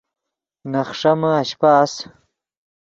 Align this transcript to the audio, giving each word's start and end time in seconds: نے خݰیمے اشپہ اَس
نے 0.71 0.81
خݰیمے 0.87 1.29
اشپہ 1.41 1.69
اَس 1.81 1.93